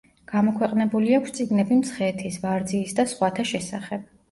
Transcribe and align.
გამოქვეყნებული 0.29 1.13
აქვს 1.17 1.35
წიგნები 1.41 1.77
მცხეთის, 1.83 2.41
ვარძიის 2.47 2.99
და 3.03 3.09
სხვათა 3.15 3.49
შესახებ. 3.55 4.11